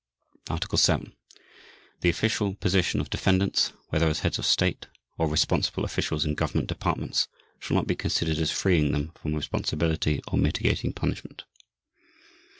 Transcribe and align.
Article 0.49 0.79
7. 0.79 1.13
The 1.99 2.09
official 2.09 2.55
position 2.55 2.99
of 3.01 3.11
defendants, 3.11 3.71
whether 3.89 4.07
as 4.07 4.21
Heads 4.21 4.39
of 4.39 4.47
State 4.47 4.87
or 5.19 5.29
responsible 5.29 5.85
officials 5.85 6.25
in 6.25 6.33
Government 6.33 6.67
departments, 6.67 7.27
shall 7.59 7.75
not 7.75 7.85
be 7.85 7.93
considered 7.95 8.39
as 8.39 8.49
freeing 8.49 8.93
them 8.93 9.11
from 9.21 9.35
responsibility 9.35 10.19
or 10.27 10.39
mitigating 10.39 10.91
punishment. 10.91 11.43